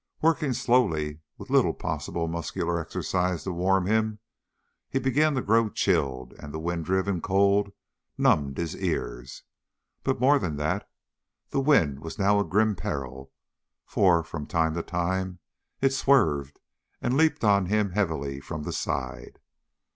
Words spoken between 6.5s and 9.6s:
the wind driven cold numbed his ears.